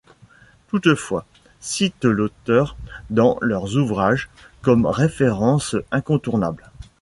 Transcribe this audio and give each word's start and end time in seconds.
Toutefois, 0.69 1.27
citent 1.59 2.05
l'auteur 2.07 2.75
dans 3.11 3.37
leurs 3.39 3.75
ouvrages 3.77 4.29
comme 4.63 4.87
référence 4.87 5.75
incontournable. 5.91 6.71